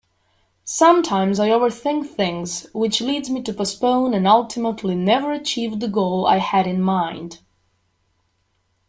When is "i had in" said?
6.25-6.81